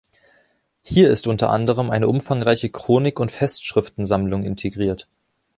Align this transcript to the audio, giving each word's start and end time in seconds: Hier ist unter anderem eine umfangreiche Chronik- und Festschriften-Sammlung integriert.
Hier 0.81 1.11
ist 1.11 1.27
unter 1.27 1.51
anderem 1.51 1.91
eine 1.91 2.07
umfangreiche 2.07 2.71
Chronik- 2.71 3.19
und 3.19 3.31
Festschriften-Sammlung 3.31 4.41
integriert. 4.43 5.07